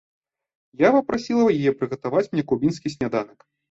[0.85, 3.51] Я папрасіла яе прыгатаваць мне кубінскі сняданак.